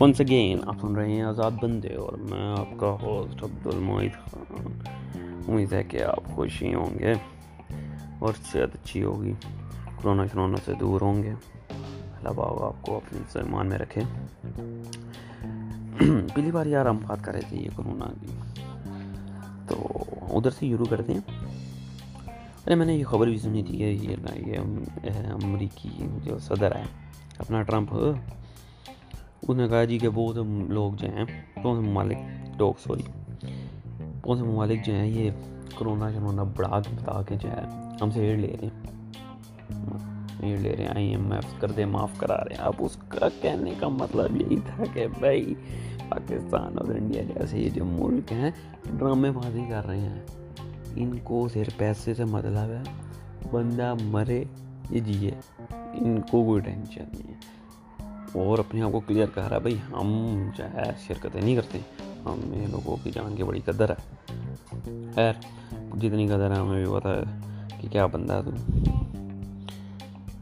Once 0.00 0.20
again 0.20 0.58
آپ 0.66 0.80
سن 0.80 0.94
رہے 0.96 1.12
ہیں 1.12 1.22
آزاد 1.22 1.50
بندے 1.62 1.94
اور 1.94 2.12
میں 2.18 2.46
آپ 2.58 2.68
کا 2.80 2.90
ہوسٹ 3.02 3.42
عبد 3.44 3.66
المعید 3.66 4.12
خان. 4.12 4.78
امید 5.48 5.72
ہے 5.72 5.82
کہ 5.82 6.02
آپ 6.02 6.24
خوش 6.34 6.62
ہی 6.62 6.72
ہوں 6.74 6.98
گے 6.98 7.12
اور 8.18 8.32
صحت 8.42 8.74
اچھی 8.74 9.02
ہوگی. 9.02 9.32
کرونا 10.00 10.26
شرونا 10.26 10.56
سے 10.64 10.74
دور 10.80 11.00
ہوں 11.00 11.22
گے. 11.22 11.32
اللہ 11.70 12.28
بابا 12.28 12.66
آپ 12.66 12.82
کو 12.82 12.96
اپنی 12.96 13.20
سلمان 13.32 13.68
میں 13.68 13.78
رکھے. 13.78 14.02
پہلی 16.34 16.50
بار 16.50 16.66
یار 16.66 16.86
ہم 16.86 16.98
بات 17.06 17.24
کر 17.24 17.32
رہے 17.32 17.48
تھے 17.48 17.56
یہ 17.56 17.76
کرونا 17.76 18.10
کی. 18.20 18.32
تو 19.68 20.04
ادھر 20.30 20.50
سے 20.50 20.68
شروع 20.68 20.86
کرتے 20.90 21.12
ہیں. 21.12 21.20
ارے 22.66 22.74
میں 22.74 22.86
نے 22.86 22.94
یہ 22.94 23.04
خبر 23.04 23.26
بھی 23.26 23.38
سنی 23.38 23.62
تھی 23.62 23.78
کہ 23.78 23.84
یہ 23.84 24.58
امریکی 25.34 25.88
جو 26.24 26.38
صدر 26.38 26.76
ہے 26.76 26.84
اپنا 27.38 27.62
ٹرمپ 27.62 27.94
اس 29.50 29.56
نے 29.56 29.68
کہا 29.68 29.84
جی 29.84 29.98
کہ 29.98 30.08
بہت 30.08 30.34
سے 30.34 30.40
لوگ 30.68 30.92
جو 30.92 31.08
ہیں 31.08 31.24
بہت 31.62 31.84
سے 31.84 31.90
ممالک 31.90 32.16
لوگ 32.58 32.74
سوری۔ 32.78 33.02
بہت 34.22 34.38
سے 34.38 34.44
ممالک 34.44 34.86
جو 34.86 34.94
ہیں، 34.94 35.06
یہ 35.06 35.30
کرونا 35.78 36.12
شرونا 36.12 36.42
بڑھا 36.42 36.80
کے، 36.80 36.96
بتا 36.96 37.22
کے 37.22 37.36
جو 37.36 37.48
ہے، 37.48 37.60
ہم 38.00 38.10
سے 38.10 38.26
ایڈ 38.26 38.38
لے 38.38 38.56
رہے 38.60 38.66
ہیں۔ 38.66 38.86
ایڈ 40.40 40.60
لے 40.60 40.76
رہے 40.76 40.84
ہیں، 40.84 40.90
آئی 40.94 41.08
ایم 41.08 41.32
ایف 41.32 41.60
کر 41.60 41.70
دے، 41.70 41.84
معاف 41.84 42.18
کرا 42.18 42.36
رہے 42.36 42.54
ہیں۔ 42.54 42.62
اب 42.62 42.72
اس 42.78 42.96
کا 43.08 43.28
کہنے 43.40 43.74
کا 43.78 43.88
مطلب 43.88 44.36
یہی 44.36 44.56
تھا 44.66 44.84
کہ 44.92 45.06
بھائی، 45.18 45.54
پاکستان 46.08 46.78
اور 46.78 46.88
انڈیا 46.88 47.22
جیسے 47.22 47.58
یہ 47.58 47.70
جو 47.70 47.84
ملک 47.84 48.32
ہیں، 48.32 48.50
ڈرامے 48.98 49.30
بازی 49.30 49.64
کر 49.70 49.86
رہے 49.86 50.00
ہیں۔ 50.00 50.24
ان 50.96 51.18
کو 51.24 51.48
صرف 51.48 51.76
پیسے 51.76 52.14
سے 52.14 52.24
مطلب 52.24 52.70
ہے، 52.70 52.82
بندہ 53.52 53.94
مرے، 54.02 54.44
یہ 54.90 55.00
جیے۔ 55.00 55.30
ان 55.94 56.20
کو 56.30 56.44
کوئی 56.44 56.62
ٹینشن 56.62 57.04
نہیں 57.12 57.28
ہے۔ 57.28 57.60
اور 58.34 58.58
اپنے 58.58 58.82
آپ 58.82 58.92
کو 58.92 59.00
کلیئر 59.00 59.26
کہہ 59.34 59.48
رہا 59.48 59.56
ہے، 59.56 59.60
بھائی، 59.60 59.76
ہم 59.92 60.36
جو 60.58 60.64
ہے 60.64 60.92
شرکتیں 61.06 61.42
نہیں 61.42 61.56
کرتے 61.56 61.78
ہمیں 62.24 62.66
لوگوں 62.66 62.96
کی 63.02 63.10
جان 63.10 63.36
کی 63.36 63.42
بڑی 63.42 63.60
قدر 63.60 63.90
ہے. 63.90 64.26
خیر، 65.14 65.32
جتنی 65.96 66.26
قدر 66.26 66.50
ہے، 66.50 66.56
ہمیں 66.56 66.84
بھی 66.84 66.94
پتا 66.94 67.16
ہے 67.16 67.22
کہ 67.80 67.88
کیا 67.88 68.06
بندہ 68.06 68.32
ہے 68.32 68.42
تو۔ 68.42 68.50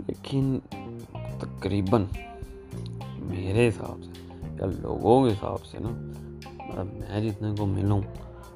لیکن 0.06 0.58
تقریباً 1.12 2.04
میرے 3.18 3.68
حساب 3.68 4.04
سے 4.04 4.22
یا 4.60 4.66
لوگوں 4.66 5.26
کے 5.26 5.32
حساب 5.32 5.64
سے 5.64 5.78
نا 5.80 5.88
مطلب 6.68 6.86
میں 6.86 7.30
جتنے 7.30 7.54
کو 7.58 7.66
ملوں 7.66 8.00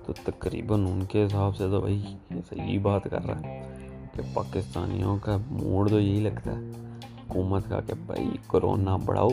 تو 0.07 0.13
تقریباً 0.13 0.81
ان 0.81 1.03
کے 1.09 1.27
حساب 1.27 1.57
سے 1.57 1.65
تو 1.69 1.81
بھائی 1.81 2.03
یہ 2.31 2.41
صحیح 2.49 2.79
بات 2.79 3.05
کر 3.05 3.25
رہا 3.27 3.41
ہے 3.41 3.77
کہ 4.15 4.23
پاکستانیوں 4.35 5.17
کا 5.23 5.37
موڈ 5.51 5.91
تو 5.91 6.01
یہی 6.01 6.21
لگتا 6.21 6.53
ہے۔ 6.53 6.92
حکومت 7.33 7.69
کا 7.69 7.81
کہ 7.81 7.95
بھائی 8.07 8.31
کرونا 8.49 8.97
بڑھاؤ، 8.97 9.29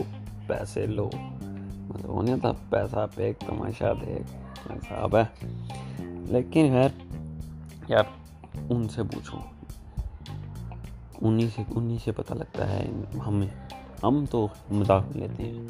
پیسے 0.46 0.86
لو۔ 0.86 1.10
مطلب 1.72 2.18
انہیں 2.18 2.36
تھا 2.36 2.52
پیسہ 2.70 3.06
پہ 3.14 3.32
تماشا 3.46 3.92
دے 3.92 4.18
صاحب 4.88 5.16
ہے۔ 5.16 5.46
لیکن 6.28 6.68
خیر، 6.68 6.88
یار، 7.88 8.04
ان 8.70 8.88
سے 8.88 9.02
پوچھو۔ 9.02 9.38
انہیں 11.20 11.48
سے 11.56 11.62
انہیں 11.74 11.98
سے 12.04 12.12
پتہ 12.12 12.34
لگتا 12.34 12.70
ہے، 12.70 12.90
ہمیں، 13.26 13.46
ہم 14.02 14.24
تو 14.30 14.48
مذاق 14.70 15.02
میں 15.02 15.28
لیتے 15.28 15.42
ہیں۔ 15.42 15.68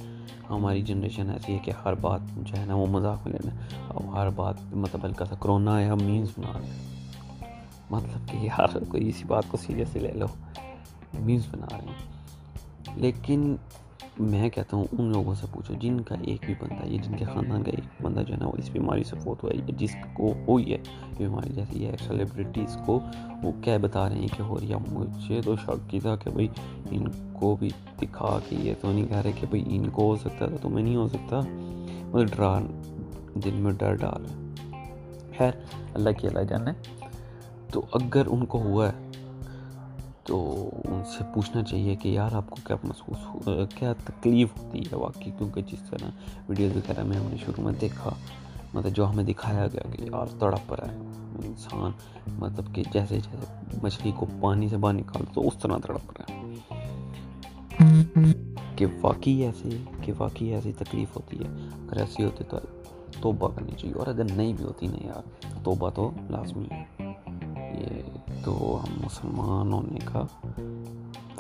ہماری 0.50 0.82
جنریشن 0.82 1.30
ایسی 1.30 1.52
ہے 1.52 1.58
کہ 1.58 1.72
ہر 1.84 1.94
بات 1.94 2.20
جو 2.36 2.56
ہے 2.58 2.64
نا، 2.66 2.74
وہ 2.74 2.86
مذاق 2.86 3.26
میں 3.26 3.38
لینا 3.44 3.84
اور 3.88 4.18
ہر 4.18 4.30
بات 4.30 4.54
مطلب 4.72 5.04
ہلکا 5.04 5.24
سا 5.24 5.34
کرونا 5.40 5.80
ہے 5.80 5.84
ہم 5.84 5.98
مینس 6.02 6.28
بنا 6.38 6.58
رہے 6.58 6.66
ہیں 6.66 7.06
مطلب 7.90 8.28
کہ 8.28 8.36
یار، 8.36 8.78
کوئی 8.88 9.08
اسی 9.08 9.24
بات 9.24 9.44
کو 9.48 9.56
سیریس 9.56 9.96
لے 9.96 10.12
لو۔ 10.12 10.26
مینس 11.18 11.42
بنا 11.50 11.66
رہے 11.72 11.86
ہیں۔ 11.86 12.19
لیکن 12.96 13.56
میں 14.18 14.48
کہتا 14.50 14.76
ہوں 14.76 14.84
ان 14.92 15.12
لوگوں 15.12 15.34
سے 15.34 15.46
پوچھو، 15.52 15.74
جن 15.74 16.00
کا 16.00 16.14
ایک 16.22 16.38
بھی 16.46 16.54
بندہ 16.60 16.86
یہ 16.86 16.98
جن 16.98 17.16
کے 17.16 17.24
خاندان 17.24 17.62
کا 17.62 17.70
ایک 17.70 18.02
بندہ 18.02 18.20
جو 18.20 18.34
ہے 18.34 18.38
نا 18.38 18.46
وہ 18.46 18.52
اس 18.58 18.70
بیماری 18.70 19.04
سے 19.04 19.16
فوت 19.16 19.44
ہوا 19.44 19.52
ہے 19.52 19.72
جس 19.72 19.96
کو 20.12 20.32
ہوئی 20.48 20.72
ہے 20.72 20.78
بیماری، 21.16 21.52
جیسے 21.52 21.78
یہ 21.78 21.92
سیلیبریٹیز 22.06 22.76
کو 22.86 23.00
وہ 23.42 23.52
کیا 23.64 23.76
بتا 23.76 24.08
رہے 24.08 24.18
ہیں 24.18 24.28
کہ 24.36 24.42
ہو 24.42 24.60
رہی 24.60 24.72
ہے، 24.72 24.76
مجھے 24.92 25.40
تو 25.42 25.56
شک 25.56 25.90
کی 25.90 26.00
تھا 26.00 26.16
کہ 26.16 26.30
بھائی 26.30 26.48
ان 26.90 27.32
کو 27.32 27.56
بھی 27.56 27.68
دکھا 28.02 28.38
کے 28.48 28.56
یہ 28.56 28.74
تو 28.80 28.92
نہیں 28.92 29.06
کہہ 29.06 29.16
رہے 29.16 29.32
کہ 29.32 29.46
بھائی 29.46 29.64
ان 29.66 29.88
کو 29.88 30.02
ہو 30.02 30.16
سکتا 30.16 30.46
تھا 30.46 30.56
تمہیں 30.56 30.84
نہیں 30.84 30.96
ہو 30.96 31.08
سکتا۔ 31.08 31.40
مطلب 32.04 32.36
ڈرا، 32.36 32.58
دل 33.34 33.54
میں 33.54 33.72
ڈر 33.72 33.94
ڈال۔ 33.94 34.26
خیر، 35.38 35.52
اللہ 35.94 36.10
کی 36.10 36.26
اللہ 36.26 36.40
جانے 36.40 36.70
تو 37.72 37.82
اگر 37.92 38.22
ان 38.26 38.46
کو 38.46 38.62
ہوا 38.62 38.88
ہے 38.88 39.09
تو 40.24 40.70
ان 40.84 41.02
سے 41.04 41.24
پوچھنا 41.34 41.62
چاہیے 41.62 41.96
کہ 41.96 42.08
یار 42.08 42.32
آپ 42.32 42.50
کو 42.50 42.56
کیا 42.64 42.76
محسوس 42.84 43.48
کیا 43.74 43.92
تکلیف 44.04 44.48
ہوتی 44.62 44.78
ہے 44.78 44.96
واقعی؟ 44.96 45.30
کیونکہ 45.38 45.62
جس 45.62 45.90
طرح 45.90 46.08
ویڈیوز 46.48 46.76
وغیرہ 46.76 47.04
میں 47.04 47.16
ہم 47.16 47.26
نے 47.30 47.36
شروع 47.36 47.64
میں 47.64 47.72
دیکھا 47.80 48.10
مطلب 48.74 48.92
جو 48.92 49.08
ہمیں 49.10 49.24
دکھایا 49.24 49.66
گیا 49.66 49.90
کہ 49.92 50.02
یار 50.02 50.26
تڑپ 50.38 50.74
رہا 50.74 50.92
ہے 50.92 50.96
انسان 51.44 51.90
مطلب 52.38 52.74
کہ 52.74 52.82
جیسے 52.92 53.14
جیسے 53.14 53.76
مچھلی 53.82 54.12
کو 54.16 54.26
پانی 54.40 54.68
سے 54.68 54.76
باہر 54.76 54.94
نکال 54.94 55.22
تو 55.34 55.48
اس 55.48 55.58
طرح 55.62 55.78
تڑپ 55.78 56.20
رہا 56.20 56.34
ہے۔ 56.34 56.54
کہ 58.76 58.86
واقعی 59.00 59.32
ایسی 59.32 59.84
کہ 60.02 60.12
واقعی 60.18 60.48
ایسی 60.48 60.72
تکلیف 60.72 61.16
ہوتی 61.16 61.38
ہے۔ 61.38 61.48
اگر 61.74 61.96
ایسی 61.96 62.24
ہوتی 62.24 62.44
تو 62.44 62.56
توبہ 63.20 63.48
کرنی 63.48 63.72
چاہیے۔ 63.72 63.94
اور 63.98 64.06
اگر 64.06 64.24
نہیں 64.36 64.52
بھی 64.52 64.64
ہوتی 64.64 64.86
نہیں 64.86 65.06
یار، 65.06 65.22
توبہ 65.64 65.90
تو 65.90 66.10
لازمی 66.30 66.66
ہے۔ 66.70 66.99
تو 68.44 68.80
ہم 68.82 69.00
مسلمان 69.04 69.72
ہونے 69.72 69.98
کا 70.04 70.22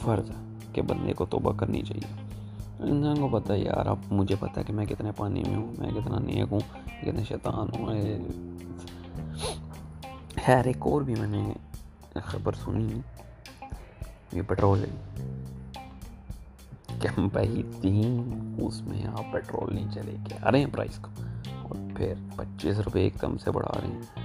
فرض 0.00 0.30
ہے 0.30 0.58
کہ 0.72 0.82
بندے 0.82 1.12
کو 1.12 1.26
توبہ 1.26 1.52
کرنی 1.52 1.82
چاہیے۔ 1.82 2.30
انسان 2.78 3.30
کو 3.30 3.40
پتہ 3.40 3.52
ہے 3.52 3.58
یار، 3.58 3.86
اب 3.86 3.98
مجھے 4.10 4.34
پتہ 4.40 4.58
ہے 4.58 4.64
کہ 4.64 4.72
میں 4.72 4.86
کتنے 4.86 5.12
پانی 5.16 5.42
میں 5.46 5.56
ہوں، 5.56 5.72
میں 5.78 5.90
کتنا 5.90 6.18
نیک 6.18 6.44
ہوں، 6.50 6.60
کتنے 7.00 7.24
شیطان 7.24 7.68
ہوں۔ 7.76 7.86
خیر، 10.44 10.66
ایک 10.66 10.76
اور 10.80 11.02
بھی 11.02 11.14
میں 11.14 11.28
نے 11.28 11.52
خبر 12.14 12.52
سنی 12.52 13.00
یہ 14.32 14.42
پٹرول 14.46 14.84
ہے۔ 14.84 15.16
کہ 17.00 17.20
بھائی 17.32 17.62
تین 17.80 18.30
اس 18.62 18.82
میں 18.82 19.06
آپ 19.06 19.32
پیٹرول 19.32 19.74
نہیں 19.74 19.86
چلے 19.94 20.16
کے 20.28 20.34
آ 20.42 20.50
رہے 20.50 20.58
ہیں 20.58 20.66
پرائز 20.72 20.98
کو۔ 20.98 21.22
اور 21.62 21.96
پھر 21.96 22.14
پچیس 22.36 22.78
روپے 22.78 23.00
ایک 23.00 23.14
دم 23.22 23.38
سے 23.38 23.50
بڑھا 23.50 23.80
رہے 23.80 23.88
ہیں۔ 23.88 24.19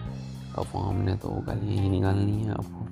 عوام 0.57 1.01
نے 1.01 1.16
تو 1.21 1.39
گالیاں 1.47 1.83
ہی 1.83 1.99
نکالنی 1.99 2.43
ہیں 2.43 2.51
آپ 2.51 2.66
کو 2.71 2.85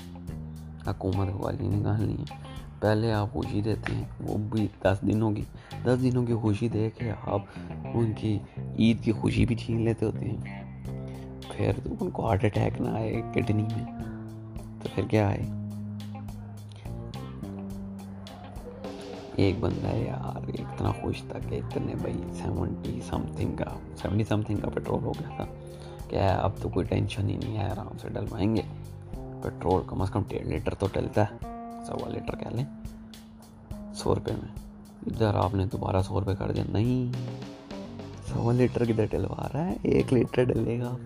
حکومت 0.87 1.27
کو 1.33 1.39
گالیاں 1.39 1.71
نکالنی 1.71 2.15
ہیں۔ 2.17 2.43
پہلے 2.79 3.13
آپ 3.13 3.33
خوشی 3.33 3.61
دیتے 3.61 3.95
ہیں، 3.95 4.03
وہ 4.19 4.37
بھی 4.37 4.67
دس 4.81 4.97
دنوں 5.01 5.31
کی، 5.31 5.41
دس 5.85 6.03
دنوں 6.03 6.25
کی 6.25 6.33
خوشی 6.33 6.69
دے 6.69 6.89
کے 6.89 7.11
آپ 7.11 7.41
ان 7.93 8.13
کی 8.13 8.39
عید 8.79 9.03
کی 9.03 9.11
خوشی 9.11 9.45
بھی 9.45 9.55
چھین 9.55 9.81
لیتے 9.81 10.05
ہوتے 10.05 10.25
ہیں۔ 10.29 10.73
پھر 11.51 11.71
تو 11.83 11.95
ان 11.99 12.09
کو 12.09 12.27
ہارٹ 12.27 12.45
اٹیک 12.45 12.81
نہ 12.81 12.89
آئے 12.89 13.21
کڈنی 13.33 13.63
میں، 13.63 13.85
تو 14.81 14.89
پھر 14.95 15.03
کیا 15.07 15.27
آئے 15.27 15.41
ایک 19.35 19.55
بندہ 19.59 19.87
ہے 19.87 20.03
یار، 20.03 20.49
اتنا 20.59 20.91
خوش 21.01 21.23
تھا 21.29 21.39
کہ 21.49 21.55
اتنے 21.55 21.95
بھائی 21.95 22.21
سیونٹی 22.33 22.99
سم 23.09 23.21
تھنگ 23.35 23.55
کا 23.55 23.77
سیونٹی 24.01 24.23
سم 24.23 24.41
تھنگ 24.41 24.57
کا 24.57 24.69
پیٹرول 24.69 25.03
ہو 25.03 25.11
گیا 25.11 25.29
تھا۔ 25.37 25.45
کیا 26.13 26.23
ہے، 26.23 26.41
اب 26.41 26.51
تو 26.61 26.69
کوئی 26.69 26.85
ٹینشن 26.85 27.29
ہی 27.29 27.37
نہیں 27.37 27.57
ہے، 27.57 27.69
آرام 27.69 27.97
سے 28.01 28.09
ڈلوائیں 28.09 28.55
گے۔ 28.55 28.61
پیٹرول 29.41 29.81
کم 29.87 30.01
از 30.01 30.09
کم 30.09 30.21
ڈیڑھ 30.27 30.47
لیٹر 30.47 30.73
تو 30.73 30.87
ڈلتا 30.93 31.23
ہے، 31.23 31.37
سوا 31.87 32.09
لیٹر 32.09 32.35
کہہ 32.35 32.47
لیں۔ 32.47 32.65
سو 33.93 34.15
روپے 34.15 34.31
میں۔ 34.31 34.55
ادھر 35.07 35.35
آپ 35.35 35.55
نے 35.55 35.65
دوبارہ 35.65 36.01
سو 36.01 36.19
روپے 36.19 36.35
کر 36.35 36.51
دیا۔ 36.51 36.63
نہیں، 36.69 37.13
سوا 38.33 38.53
لیٹر 38.53 38.85
کدھر 38.85 39.05
ڈلوا 39.05 39.47
رہا 39.53 39.65
ہے؟ 39.65 39.75
ایک 39.81 40.13
لیٹر 40.13 40.43
ڈلے 40.43 40.79
گا 40.79 40.97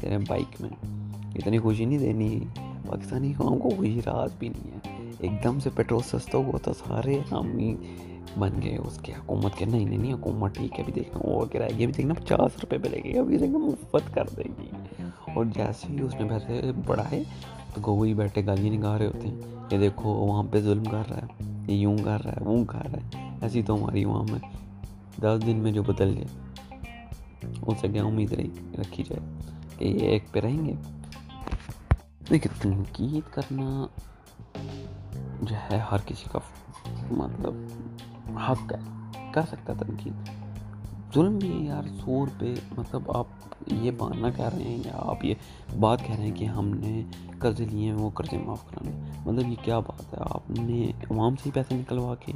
تیرے 0.00 0.18
بائک 0.18 0.60
میں۔ 0.60 0.70
اتنی 1.34 1.58
خوشی 1.58 1.84
نہیں 1.84 1.98
دینی۔ 1.98 2.40
پاکستانی 2.86 3.32
قوم 3.36 3.58
کو 3.58 3.70
خوشی 3.76 4.00
راز 4.06 4.30
بھی 4.38 4.48
نہیں 4.48 4.70
ہے۔ 4.74 5.10
ایک 5.18 5.44
دم 5.44 5.60
سے 5.60 5.70
پیٹرول 5.74 6.02
سستا 6.02 6.38
ہوا 6.38 6.58
تو 6.58 6.72
سارے 6.72 7.18
ہم 7.32 7.58
ہی 7.58 7.76
بن 8.38 8.50
گئے 8.62 8.76
اس 8.76 8.98
کے 9.02 9.12
حکومت 9.12 9.54
کے۔ 9.56 9.64
نہیں 9.64 9.84
نہیں 9.84 10.12
حکومت 10.12 10.54
ٹھیک 10.54 10.72
ہے، 10.72 10.84
ابھی 10.84 10.92
دیکھنا 10.92 11.28
وہ 11.28 11.44
کرائے 11.52 11.68
گی 11.68 11.84
ابھی 11.84 11.92
دیکھنا 11.92 12.14
پچاس 12.14 12.58
روپے 12.62 12.78
پہ 12.78 12.88
لے 12.88 13.00
گی، 13.04 13.18
ابھی 13.18 13.38
دیکھنا 13.38 13.58
مفت 13.58 14.14
کر 14.14 14.24
دے 14.36 14.42
گی۔ 14.42 14.66
اور 15.34 15.44
جیسے 15.44 15.92
ہی 15.92 16.00
اس 16.00 16.14
نے 16.14 16.28
پیسے 16.28 16.72
بڑھائے 16.86 17.22
تو 17.74 17.80
گوئی 17.86 18.14
بیٹھے 18.14 18.46
گالی 18.46 18.70
نگاہ 18.70 18.96
رہے 18.96 19.06
ہوتے 19.06 19.28
ہیں۔ 19.28 19.40
کہ 19.68 19.78
دیکھو 19.78 20.10
وہاں 20.10 20.42
پہ 20.50 20.60
ظلم 20.60 20.84
کر 20.84 21.10
رہا 21.10 21.16
ہے، 21.16 21.52
یہ 21.66 21.76
یوں 21.76 21.96
کر 22.04 22.24
رہا 22.24 22.32
ہے، 22.32 22.44
وہ 22.44 22.64
کر 22.64 22.92
رہا 22.92 22.98
ہے۔ 22.98 23.30
ایسی 23.42 23.62
تو 23.62 23.76
ہماری 23.76 24.04
وہاں 24.04 24.24
میں 24.30 24.40
دس 25.20 25.46
دن 25.46 25.56
میں 25.56 25.72
جو 25.72 25.82
بدل 25.82 26.14
گئے 26.16 26.24
ان 27.66 27.74
سے 27.80 27.88
کیا 27.88 28.04
امید 28.04 28.32
رہی، 28.32 28.50
رکھی 28.80 29.04
جائے 29.08 29.38
کہ 29.78 29.84
یہ 29.84 30.08
ایک 30.08 30.24
پہ 30.32 30.40
رہیں 30.40 30.66
گے؟ 30.66 30.72
دیکھیے 32.32 32.58
تنقید 32.62 33.34
کرنا 33.34 33.86
جو 35.42 35.56
ہے 35.56 35.78
ہر 35.78 35.96
کسی 36.06 36.24
کا 36.32 36.38
مطلب 37.10 37.54
حق 38.36 38.72
ہے، 38.72 38.78
کر 39.32 39.42
سکتا 39.42 39.72
تنقید۔ 39.72 40.12
ظلم 41.14 41.38
بھی 41.38 41.52
ہے 41.52 41.64
یار 41.64 41.82
سو 42.00 42.26
روپے 42.26 42.54
مطلب 42.76 43.16
آپ 43.16 43.26
یہ 43.66 43.90
ماننا 44.00 44.30
کہہ 44.30 44.44
رہے 44.44 44.62
ہیں 44.62 44.76
یا 44.76 44.92
آپ 44.94 45.24
یہ 45.24 45.34
بات 45.80 46.06
کہہ 46.06 46.14
رہے 46.14 46.24
ہیں 46.24 46.36
کہ 46.36 46.44
ہم 46.44 46.68
نے 46.68 47.02
قرضے 47.38 47.64
لیے 47.64 47.86
ہیں، 47.86 47.98
وہ 47.98 48.10
قرضے 48.10 48.38
معاف 48.38 48.70
کرانے۔ 48.70 49.00
مطلب 49.26 49.48
یہ 49.48 49.56
کیا 49.62 49.78
بات 49.78 50.14
ہے؟ 50.14 50.18
آپ 50.20 50.50
نے 50.50 50.92
عوام 51.10 51.36
سے 51.36 51.42
ہی 51.46 51.50
پیسے 51.50 51.74
نکلوا 51.74 52.14
کے، 52.14 52.32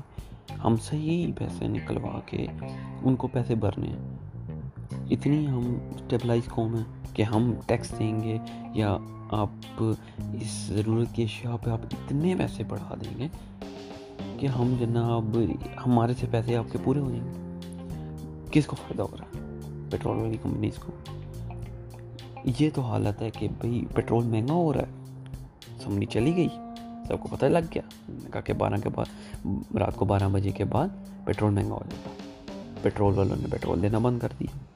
ہم 0.65 0.77
سے 0.77 0.97
ہی 0.97 1.33
پیسے 1.33 1.69
نکلوا 1.69 2.21
کے 2.27 2.47
ان 3.03 3.17
کو 3.17 3.27
پیسے 3.27 3.55
بھرنے 3.55 3.89
ہیں۔ 3.89 4.16
اتنی 5.11 5.49
ہم 5.49 5.79
اسٹیبلائز 5.95 6.49
قوم 6.49 6.75
ہیں 6.75 6.85
کہ 7.15 7.23
ہم 7.23 7.55
ٹیکس 7.67 7.99
دیں 7.99 8.21
گے 8.21 8.39
یا 8.75 8.97
آپ 9.31 9.83
اس 10.19 10.67
ضرورت 10.67 11.15
کی 11.15 11.23
اشیاء 11.23 11.57
پہ 11.57 11.71
آپ 11.71 11.79
اتنے 11.83 12.35
پیسے 12.39 12.65
بڑھا 12.65 12.95
دیں 12.95 13.19
گے 13.19 13.29
کہ 14.39 14.47
ہم 14.47 14.75
جناب 14.81 15.39
ہمارے 15.87 16.13
سے 16.21 16.27
پیسے 16.31 16.57
آپ 16.57 16.73
کے 16.73 16.79
پورے 16.85 17.01
ہو 17.01 17.11
جائیں 17.11 17.25
گے۔ 17.25 17.47
کس 18.51 18.67
کو 18.67 18.77
فائدہ 18.77 19.03
ہو 19.03 19.17
رہا 19.21 19.25
ہے؟ 19.25 19.61
پیٹرول 19.91 20.17
والی 20.17 20.37
کمپنیز 20.43 20.75
کو۔ 20.75 20.93
یہ 22.61 22.71
تو 22.75 22.83
حالت 22.83 23.23
ہے 23.23 23.31
کہ 23.31 23.49
بھئی 23.61 23.85
پیٹرول 23.95 24.25
مہنگا 24.25 24.53
ہو 24.53 24.73
رہا 24.73 24.81
ہے 24.81 25.05
سمنی 25.85 26.07
چلی 26.07 26.37
گئی۔ 26.37 26.49
سب 27.09 27.21
کو 27.21 27.29
پتہ 27.31 27.47
لگ 27.47 27.59
گیا۔ 27.75 28.13
کہا 28.33 28.41
کہ 28.41 28.53
بارہ 28.53 28.75
کے 28.83 28.89
بعد، 28.89 29.47
رات 29.77 29.97
کو 29.97 30.05
بارہ 30.05 30.29
بجے 30.33 30.51
کے 30.51 30.65
بعد 30.65 30.89
پیٹرول 31.25 31.53
مہنگا 31.53 31.75
ہو 31.75 31.85
جاتا۔ 31.91 32.11
پیٹرول 32.83 33.19
والوں 33.19 33.37
نے 33.37 33.47
پیٹرول 33.51 33.83
دینا 33.83 33.99
بند 33.99 34.19
کر 34.19 34.29
دیا۔ 34.41 34.76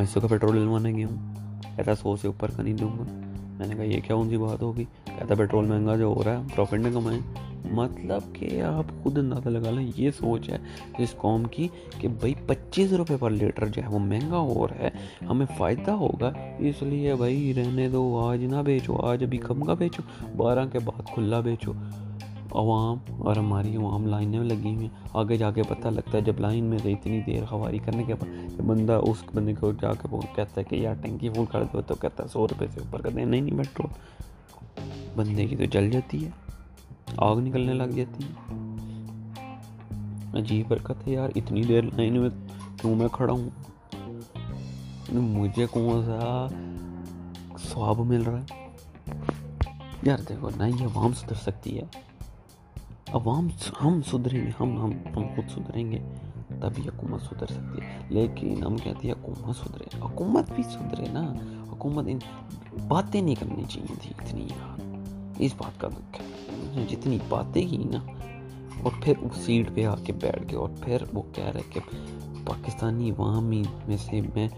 پانچ 0.00 0.10
سو 0.10 0.20
کا 0.20 0.26
پیٹرول 0.26 0.52
ڈلوانے 0.52 0.92
گیا 0.92 1.06
ہوں۔ 1.06 1.34
ایسا 1.76 1.94
سو 1.94 2.16
سے 2.16 2.26
اوپر 2.26 2.50
کا 2.56 2.62
نہیں 2.62 2.74
دوں 2.74 2.88
گا۔ 2.98 3.04
میں 3.58 3.66
نے 3.66 3.74
کہا 3.74 3.84
یہ 3.84 4.00
کیا 4.06 4.16
ان 4.16 4.28
سی 4.28 4.36
بات 4.36 4.62
ہوگی؟ 4.62 4.84
کہتا 5.04 5.34
پیٹرول 5.34 5.66
مہنگا 5.66 5.96
جو 5.96 6.04
ہو 6.04 6.24
رہا 6.24 6.32
ہے 6.32 6.42
پروفٹ 6.54 6.74
نے 6.74 6.90
کمائیں 6.94 7.20
مطلب 7.70 8.34
کہ 8.34 8.62
آپ 8.62 8.84
خود 9.02 9.18
اندازہ 9.18 9.48
لگا 9.48 9.70
لیں، 9.70 9.90
یہ 9.96 10.10
سوچ 10.10 10.48
ہے 10.48 10.58
اس 10.98 11.14
قوم 11.16 11.44
کی 11.44 11.68
کہ 11.98 12.08
بھائی 12.08 12.34
پچیس 12.46 12.92
روپے 12.92 13.16
پر 13.20 13.30
لیٹر 13.30 13.66
جو 13.66 13.82
ہے 13.82 13.88
وہ 13.88 13.98
مہنگا 13.98 14.38
ہو 14.38 14.68
رہا 14.68 14.78
ہے، 14.78 14.90
ہمیں 15.26 15.46
فائدہ 15.56 15.90
ہوگا۔ 15.90 16.32
اس 16.58 16.82
لیے 16.82 17.14
بھائی 17.14 17.54
رہنے 17.54 17.88
دو، 17.88 18.18
آج 18.18 18.44
نہ 18.44 18.56
بیچو، 18.56 18.96
آج 19.02 19.24
ابھی 19.24 19.38
کم 19.38 19.64
کا 19.64 19.74
بیچو، 19.74 20.02
بارہ 20.36 20.64
کے 20.72 20.78
بعد 20.78 21.14
کھلا 21.14 21.40
بیچو۔ 21.40 21.72
عوام 22.54 22.98
اور 23.18 23.36
ہماری 23.36 23.76
عوام 23.76 24.06
لائنیں 24.06 24.40
لگی 24.40 24.74
ہوئی 24.74 24.86
ہیں۔ 24.86 24.88
آگے 25.14 25.36
جا 25.36 25.50
کے 25.50 25.62
پتہ 25.62 25.88
لگتا 25.88 26.18
ہے 26.18 26.20
جب 26.20 26.40
لائن 26.40 26.64
میں 26.64 26.78
سے 26.82 26.92
اتنی 26.92 27.20
دیر 27.20 27.44
خواری 27.44 27.78
کرنے 27.78 28.04
کے 28.04 28.14
بعد 28.14 28.60
بندہ 28.60 28.92
اس 28.92 29.24
بندے 29.34 29.54
کو 29.54 29.72
جا 29.72 29.92
کے 29.92 30.08
کہتا 30.36 30.60
ہے 30.60 30.64
کہ 30.64 30.74
یار 30.74 30.94
ٹینکی 30.94 31.28
فل 31.28 31.44
کر 31.50 31.64
دو 31.64 31.82
تو 31.82 31.94
کہتا 31.94 32.22
ہے 32.22 32.28
سو 32.28 32.48
روپے 32.48 32.66
سے 32.74 32.80
اوپر 32.80 33.00
کر 33.00 33.10
دیں۔ 33.10 33.24
نہیں 33.24 33.40
نہیں 33.40 33.56
پیٹرول 33.56 33.90
بندے 35.16 35.46
کی 35.46 35.56
تو 35.56 35.64
جل 35.64 35.90
جاتی 35.90 36.24
ہے، 36.24 36.30
آگ 37.16 37.36
نکلنے 37.36 37.74
لگ 37.74 37.90
جاتی 37.96 38.24
ہے۔ 38.24 38.54
عجیب 40.38 40.68
برکت 40.68 41.08
ہے 41.08 41.12
یار، 41.12 41.28
اتنی 41.36 41.62
دیر 41.62 41.82
لائن 41.82 42.20
میں 42.20 42.30
کیوں 42.80 42.94
میں 42.94 43.08
کھڑا 43.12 43.32
ہوں؟ 43.32 43.50
مجھے 45.12 45.66
کون 45.66 46.04
سا 46.04 46.46
سواب 47.58 47.98
مل 47.98 48.22
رہا 48.22 48.40
ہے؟ 48.40 48.66
یار 50.02 50.18
دیکھو 50.28 50.48
نہ 50.56 50.64
یہ 50.64 50.84
عوام 50.84 51.12
سدھر 51.12 51.34
سکتی 51.34 51.78
ہے۔ 51.78 52.09
عوام 53.12 53.48
ہم 53.84 54.00
سدھریں 54.02 54.46
گے، 54.46 54.50
ہم 54.60 54.78
ہم 54.78 54.90
ہم 55.16 55.22
خود 55.22 55.50
سدھریں 55.50 55.92
گے، 55.92 55.98
تبھی 56.48 56.88
حکومت 56.88 57.22
سدھر 57.22 57.46
سکتی 57.46 57.82
ہے۔ 57.82 57.98
لیکن 58.08 58.62
ہم 58.62 58.76
کہتے 58.76 59.08
ہیں 59.08 59.14
حکومت 59.14 59.56
سدھرے۔ 59.56 60.02
حکومت 60.02 60.52
بھی 60.54 60.62
سدھرے 60.62 61.04
نا۔ 61.12 61.34
حکومت 61.72 62.04
ان 62.08 62.18
باتیں 62.88 63.22
نہیں 63.22 63.34
کرنی 63.34 63.62
چاہیے 63.68 63.94
تھی، 64.02 64.10
اتنی 64.18 64.42
یار۔ 64.42 64.80
اس 65.38 65.54
بات 65.58 65.80
کا 65.80 65.88
دکھ 65.88 66.20
ہے۔ 66.20 66.84
جتنی 66.88 67.18
باتیں 67.28 67.68
کی 67.68 67.76
نا، 67.76 67.98
اور 68.82 68.92
پھر 69.02 69.14
اس 69.20 69.36
سیٹ 69.36 69.74
پہ 69.74 69.86
آ 69.86 69.94
کے 70.04 70.12
بیٹھ 70.12 70.42
گئے، 70.42 70.56
اور 70.56 70.68
پھر 70.80 70.96
وہ 71.12 71.22
کہہ 71.34 71.44
رہے 71.44 71.60
کہ 71.70 71.80
پاکستانی 72.46 73.10
عوامی 73.10 73.62
میں 73.88 73.96
سے 73.96 74.20
میں 74.20 74.48